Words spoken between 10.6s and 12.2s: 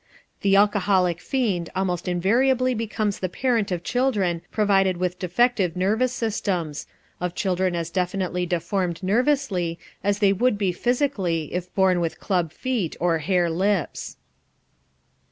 physically if born with